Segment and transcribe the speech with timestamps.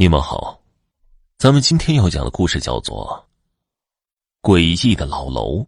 [0.00, 0.62] 你们好，
[1.36, 3.28] 咱们今天要讲的故事叫做
[4.50, 5.58] 《诡异的老楼》。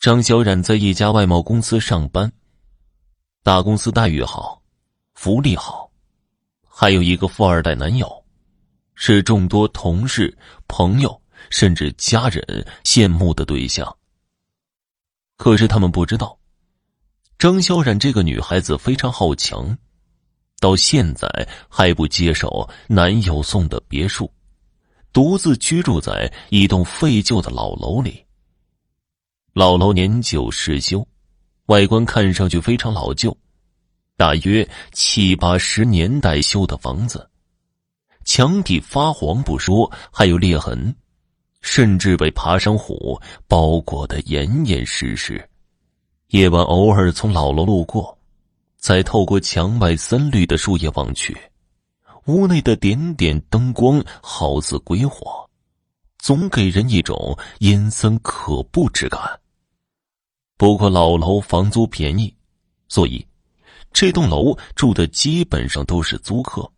[0.00, 2.32] 张小冉在一家外贸公司上班，
[3.42, 4.62] 大公司待遇好，
[5.12, 5.92] 福利好，
[6.66, 8.24] 还有一个富二代男友，
[8.94, 10.34] 是众多同事、
[10.68, 13.94] 朋友甚至家人羡慕的对象。
[15.36, 16.38] 可是他们不知道，
[17.38, 19.76] 张小冉这个女孩子非常好强。
[20.62, 21.28] 到现在
[21.68, 24.30] 还不接手男友送的别墅，
[25.12, 28.24] 独自居住在一栋废旧的老楼里。
[29.54, 31.04] 老楼年久失修，
[31.66, 33.36] 外观看上去非常老旧，
[34.16, 37.28] 大约七八十年代修的房子，
[38.24, 40.94] 墙体发黄不说，还有裂痕，
[41.60, 45.44] 甚至被爬山虎包裹的严严实实。
[46.28, 48.16] 夜晚偶尔从老楼路过。
[48.82, 51.40] 再透过墙外森绿的树叶望去，
[52.26, 55.48] 屋内的点点灯光好似鬼火，
[56.18, 59.20] 总给人一种阴森可怖之感。
[60.56, 62.34] 不过老楼房租便宜，
[62.88, 63.24] 所以
[63.92, 66.68] 这栋楼住的基本上都是租客。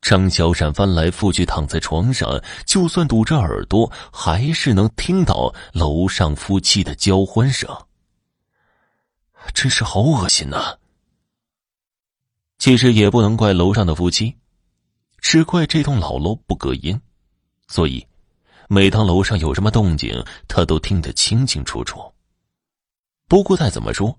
[0.00, 7.68] 张小闪翻来覆去躺在床上，就算堵着耳朵，还是能听到楼上夫妻的交欢声。
[9.52, 10.78] 真是好恶心呐！
[12.64, 14.34] 其实也不能怪楼上的夫妻，
[15.18, 16.98] 只怪这栋老楼不隔音，
[17.68, 18.02] 所以
[18.70, 22.00] 每当楼上有什么动静，他都听得清清楚楚。
[23.28, 24.18] 不过再怎么说，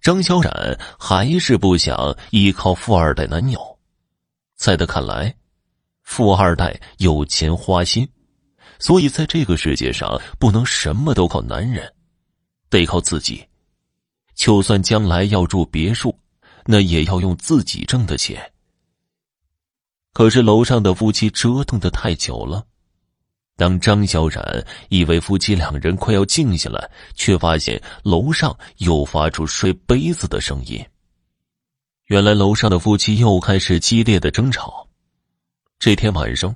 [0.00, 3.60] 张小冉还是不想依靠富二代男友。
[4.54, 5.34] 在他看来，
[6.04, 8.08] 富二代有钱花心，
[8.78, 11.92] 所以在这个世界上不能什么都靠男人，
[12.68, 13.44] 得靠自己。
[14.36, 16.16] 就算将来要住别墅。
[16.70, 18.52] 那也要用自己挣的钱。
[20.12, 22.64] 可是楼上的夫妻折腾的太久了，
[23.56, 30.80] 当张小冉以为夫妻两人快要静下来，却发现楼上又发出摔杯子的声音。
[32.06, 34.88] 原来楼上的夫妻又开始激烈的争吵。
[35.80, 36.54] 这天晚上，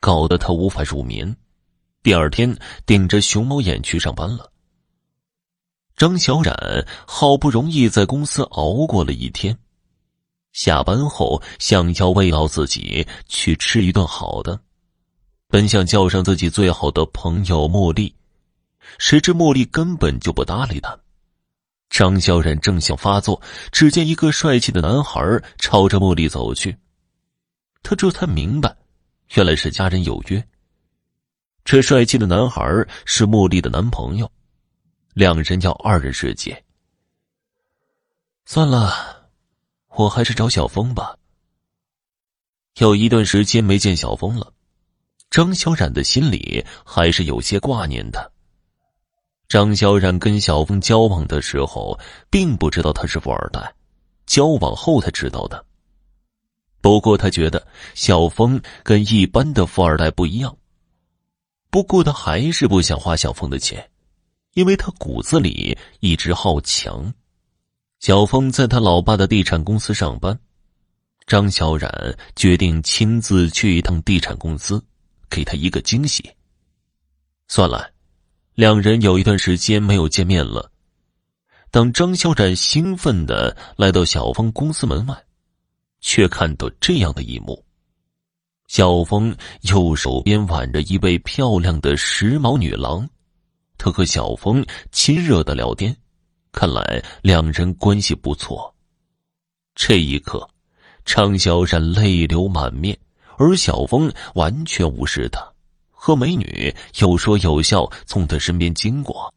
[0.00, 1.36] 搞得他无法入眠，
[2.02, 4.51] 第二天顶着熊猫眼去上班了。
[6.02, 6.52] 张小冉
[7.06, 9.56] 好不容易在公司熬过了一天，
[10.50, 14.58] 下班后想要慰劳自己去吃一顿好的，
[15.46, 18.12] 本想叫上自己最好的朋友茉莉，
[18.98, 20.98] 谁知茉莉根本就不搭理他。
[21.88, 25.20] 张小冉正想发作，只见一个帅气的男孩
[25.56, 26.76] 朝着茉莉走去，
[27.84, 28.74] 他这才明白，
[29.34, 30.44] 原来是家人有约。
[31.64, 32.60] 这帅气的男孩
[33.04, 34.28] 是茉莉的男朋友。
[35.14, 36.64] 两人要二人世界。
[38.46, 39.28] 算了，
[39.90, 41.16] 我还是找小峰吧。
[42.78, 44.52] 有一段时间没见小峰了，
[45.30, 48.32] 张小冉的心里还是有些挂念的。
[49.48, 52.00] 张小冉跟小峰交往的时候，
[52.30, 53.74] 并不知道他是富二代，
[54.24, 55.62] 交往后才知道的。
[56.80, 60.56] 不过他觉得小峰跟一般的富二代不一样。
[61.68, 63.91] 不过他还是不想花小峰的钱。
[64.54, 67.12] 因为他骨子里一直好强，
[68.00, 70.38] 小峰在他老爸的地产公司上班，
[71.26, 71.90] 张小冉
[72.36, 74.84] 决定亲自去一趟地产公司，
[75.30, 76.28] 给他一个惊喜。
[77.48, 77.90] 算了，
[78.54, 80.70] 两人有一段时间没有见面了。
[81.70, 85.24] 当张小冉兴奋的来到小峰公司门外，
[86.00, 87.64] 却看到这样的一幕：
[88.68, 93.08] 小峰右手边挽着一位漂亮的时髦女郎。
[93.82, 95.96] 他和小峰亲热的聊天，
[96.52, 98.72] 看来两人关系不错。
[99.74, 100.48] 这一刻，
[101.04, 102.96] 张小冉泪流满面，
[103.38, 105.44] 而小峰完全无视他，
[105.90, 109.34] 和美女有说有笑从他身边经过。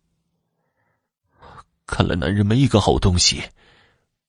[1.88, 3.42] 看来男人没一个好东西，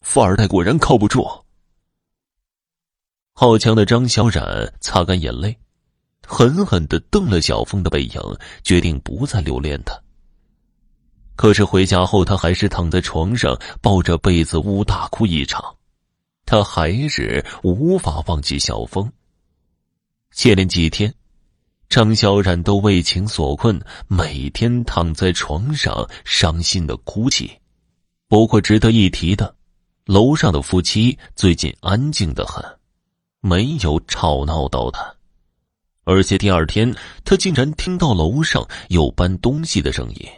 [0.00, 1.28] 富二代果然靠不住。
[3.34, 5.54] 好强的张小冉擦干眼泪，
[6.26, 8.18] 狠狠的瞪了小峰的背影，
[8.62, 9.94] 决定不再留恋他。
[11.36, 15.62] 可是回家后，他还是躺在床上抱着被子呜大哭一场。
[16.46, 19.12] 他还是无法忘记小峰。
[20.32, 21.12] 接连几天，
[21.88, 27.50] 张小冉都为情所困，每天躺在床上伤心的哭泣。
[28.28, 29.54] 不过值得一提的，
[30.04, 32.64] 楼上的夫妻最近安静的很，
[33.40, 35.14] 没有吵闹到他。
[36.04, 36.94] 而且第二天，
[37.24, 40.28] 他竟然听到楼上有搬东西的声音。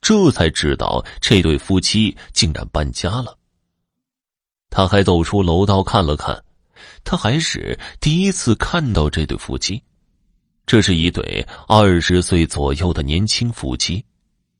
[0.00, 3.36] 这才知道这对夫妻竟然搬家了。
[4.70, 6.44] 他还走出楼道看了看，
[7.02, 9.82] 他还是第一次看到这对夫妻。
[10.66, 14.04] 这是一对二十岁左右的年轻夫妻，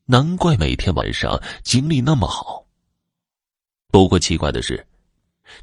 [0.07, 2.65] 难怪每天晚上精力那么好。
[3.91, 4.87] 不过奇怪的是，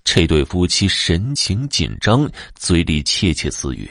[0.04, 3.90] 这对夫妻神情紧张，嘴里窃窃私语。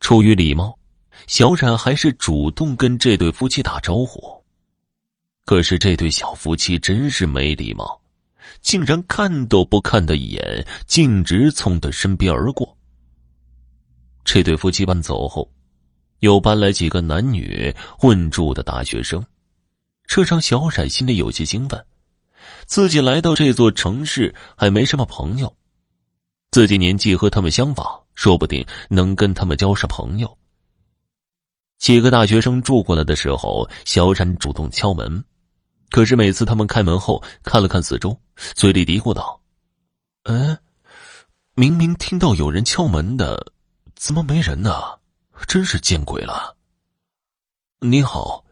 [0.00, 0.78] 出于礼貌，
[1.26, 4.41] 小冉还是主动跟这对夫妻打招呼。
[5.44, 8.00] 可是这对小夫妻真是没礼貌。
[8.60, 12.76] 竟然看都不看他一眼，径直从他身边而过。
[14.24, 15.50] 这对夫妻搬走后，
[16.20, 19.24] 又搬来几个男女混住的大学生，
[20.06, 21.84] 这让小冉心里有些兴奋。
[22.66, 25.56] 自己来到这座城市还没什么朋友，
[26.50, 30.38] 自己年纪和他们相仿，说不定能跟他们交上朋友。
[31.78, 35.24] 几个大学生住过来的时候，小冉主动敲门。
[35.92, 38.18] 可是每次他们开门后看了看四周，
[38.54, 39.38] 嘴里嘀咕道
[40.24, 40.58] ：“嗯，
[41.54, 43.52] 明明听到有人敲门的，
[43.94, 44.72] 怎么没人呢？
[45.46, 46.56] 真是见鬼了！”
[47.80, 48.42] 你好，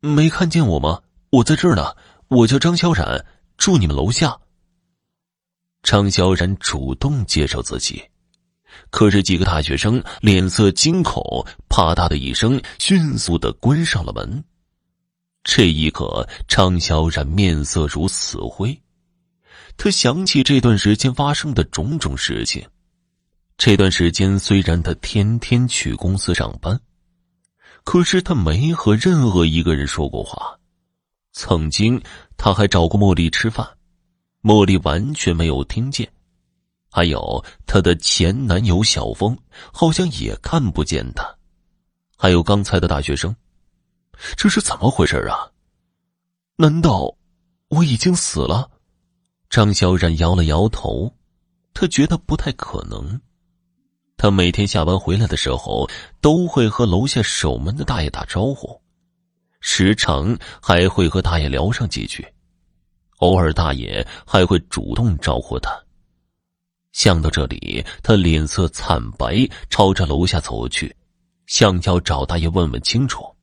[0.00, 1.00] 没看见我吗？
[1.30, 1.96] 我在这儿呢。
[2.28, 3.24] 我叫张小冉，
[3.56, 4.38] 住你们楼下。
[5.82, 8.02] 张小冉主动介绍自己，
[8.90, 11.22] 可是几个大学生脸色惊恐，
[11.68, 14.44] 啪嗒的一声，迅速的关上了门。
[15.44, 18.80] 这一刻，张小冉面色如死灰。
[19.76, 22.66] 他想起这段时间发生的种种事情。
[23.58, 26.80] 这段时间虽然他天天去公司上班，
[27.84, 30.58] 可是他没和任何一个人说过话。
[31.32, 32.00] 曾经，
[32.38, 33.68] 他还找过茉莉吃饭，
[34.42, 36.10] 茉莉完全没有听见。
[36.90, 39.36] 还有他的前男友小峰，
[39.72, 41.36] 好像也看不见他。
[42.16, 43.34] 还有刚才的大学生。
[44.36, 45.50] 这是怎么回事啊？
[46.56, 47.16] 难道
[47.68, 48.70] 我已经死了？
[49.50, 51.14] 张小冉摇了摇头，
[51.72, 53.20] 他觉得不太可能。
[54.16, 55.88] 他每天下班回来的时候，
[56.20, 58.80] 都会和楼下守门的大爷打招呼，
[59.60, 62.26] 时常还会和大爷聊上几句，
[63.18, 65.70] 偶尔大爷还会主动招呼他。
[66.92, 70.94] 想到这里，他脸色惨白，朝着楼下走去，
[71.46, 73.33] 想要找大爷问问清楚。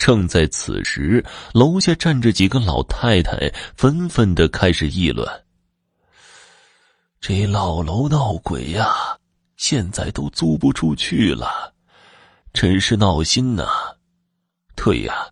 [0.00, 5.28] 正在此时，楼下站着几个老太太，纷纷的开始议论
[7.20, 9.18] ：“这老楼闹鬼呀，
[9.58, 11.74] 现在都租不出去了，
[12.54, 13.68] 真是闹心呐！”
[14.74, 15.28] 对呀，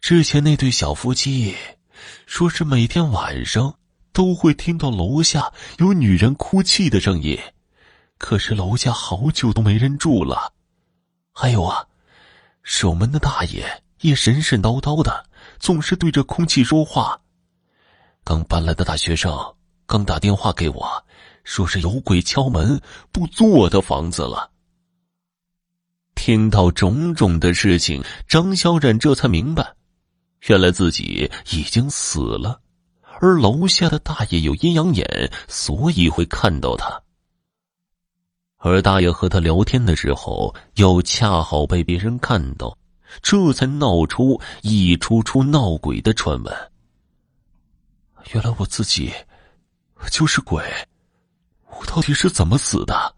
[0.00, 1.56] 之前那对小夫妻
[2.24, 3.74] 说是每天晚上
[4.12, 7.36] 都会听到楼下有女人哭泣的声音，
[8.16, 10.52] 可是楼下好久都没人住了。
[11.32, 11.84] 还有啊。
[12.62, 15.24] 守门的大爷也神神叨叨的，
[15.58, 17.20] 总是对着空气说话。
[18.24, 19.32] 刚搬来的大学生
[19.86, 21.04] 刚打电话给我，
[21.44, 22.80] 说是有鬼敲门，
[23.10, 24.50] 不租我的房子了。
[26.14, 29.74] 听到种种的事情，张小冉这才明白，
[30.46, 32.60] 原来自己已经死了，
[33.20, 37.02] 而楼下的大爷有阴阳眼，所以会看到他。
[38.64, 42.78] 而大爷和他聊天的时候，又恰好被别人看到，
[43.20, 46.70] 这才闹出一出出闹鬼的传闻。
[48.32, 49.12] 原来我自己
[50.12, 50.62] 就是鬼，
[51.70, 53.12] 我到底是怎么死的？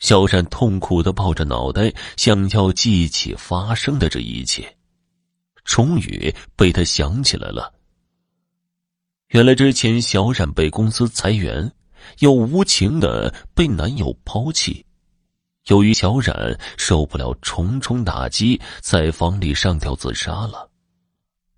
[0.00, 4.76] 小冉痛苦的抱着脑袋，想要记起发生的这一切，
[5.64, 7.72] 终于被他想起来了。
[9.28, 11.72] 原来之前小冉被公司裁员。
[12.20, 14.84] 又无情的被男友抛弃，
[15.66, 20.70] 由于小冉受不了重重打击，在房里上吊自杀了。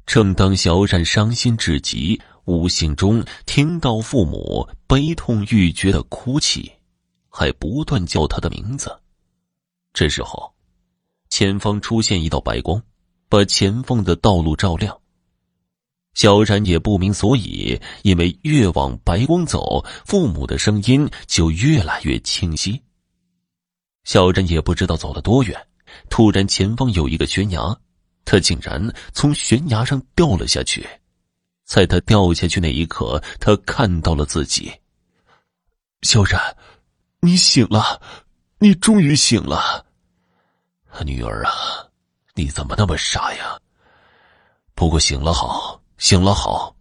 [0.06, 6.72] 正当小冉伤心至极，无形中听到父母悲痛欲绝的哭泣，
[7.28, 9.00] 还不断叫他的名字。
[9.92, 10.52] 这时候，
[11.28, 12.82] 前方出现一道白光，
[13.28, 14.99] 把前方的道路照亮。
[16.14, 22.82] 小冉也不明所以，因为越往白光走，父母的声音就越来越清晰。
[24.04, 25.68] 小冉也不知道走了多远，
[26.08, 27.78] 突然前方有一个悬崖，
[28.24, 30.86] 他竟然从悬崖上掉了下去。
[31.64, 34.72] 在他掉下去那一刻，他看到了自己。
[36.02, 36.40] 小冉，
[37.20, 38.02] 你醒了，
[38.58, 39.86] 你终于醒了，
[41.04, 41.52] 女儿啊，
[42.34, 43.56] 你怎么那么傻呀？
[44.74, 45.79] 不过醒了好。
[46.00, 46.74] 醒了好，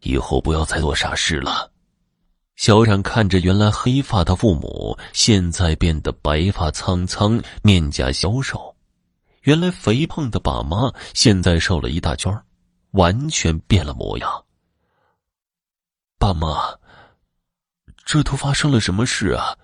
[0.00, 1.70] 以后不要再做傻事了。
[2.56, 8.74] 小冉看着原来黑发的父母，现在变得白发苍苍、面颊消瘦；
[9.42, 12.42] 原来肥胖的爸妈，现在瘦了一大圈
[12.90, 14.44] 完全变了模样。
[16.18, 16.76] 爸妈，
[18.04, 19.56] 这都发生了什么事啊？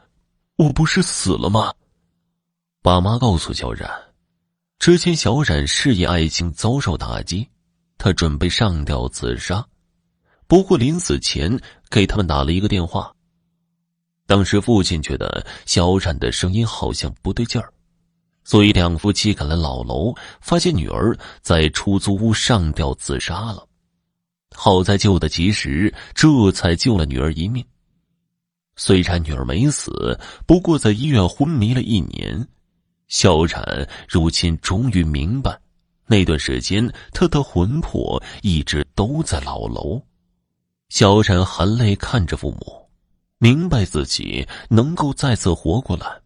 [0.56, 1.74] 我不是死了吗？
[2.82, 3.90] 爸妈告诉小冉，
[4.78, 7.48] 之前小冉事业爱情遭受打击，
[8.02, 9.64] 他准备上吊自杀，
[10.48, 11.56] 不过临死前
[11.88, 13.14] 给他们打了一个电话。
[14.26, 17.72] 当时父亲觉得小冉的声音好像不对劲儿，
[18.42, 23.64] 所以两夫妻赶来老楼，发现女儿在出租屋上吊自杀了。
[24.52, 27.64] 好在救得及时，这才救了女儿一命。
[28.74, 32.48] 虽然女儿没死，不过在医院昏迷了一年，
[33.06, 35.56] 小冉如今终于明白，
[36.06, 40.00] 那段时间他的魂魄一直都在老楼。
[40.88, 42.90] 小冉含泪看着父母，
[43.38, 46.20] 明白自己能够再次活过来，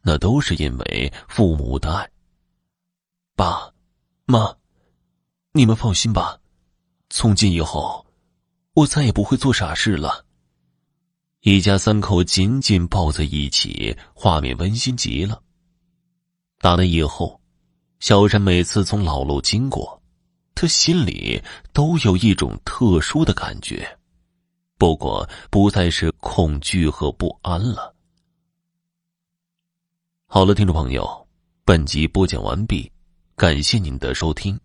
[0.00, 2.10] 那都是因为父母的爱。
[3.36, 3.72] 爸，
[4.24, 4.56] 妈，
[5.52, 6.38] 你们放心吧。
[7.10, 8.06] 从今以后，
[8.72, 10.24] 我再也不会做傻事了。
[11.42, 15.42] 一家三口紧紧抱在一起，画面温馨极了。
[16.58, 17.40] 打那以后，
[18.02, 20.02] 小陈每次从老路经过，
[20.56, 21.40] 他心里
[21.72, 23.96] 都有一种特殊的感觉，
[24.76, 27.94] 不过不再是恐惧和不安了。
[30.26, 31.28] 好了，听众朋友，
[31.64, 32.90] 本集播讲完毕，
[33.36, 34.58] 感谢您的收听。